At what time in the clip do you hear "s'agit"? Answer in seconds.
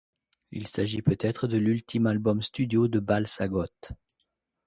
0.67-1.03